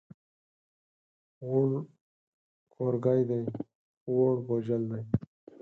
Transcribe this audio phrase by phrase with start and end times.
[1.47, 1.69] ووړ
[2.73, 3.41] کورګی دی،
[4.13, 5.01] ووړ بوجل دی.